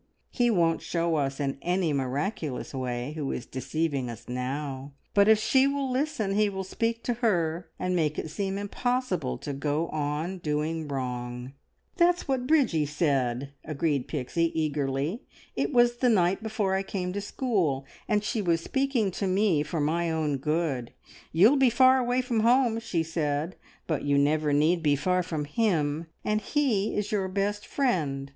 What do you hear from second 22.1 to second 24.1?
from home,' she said, `but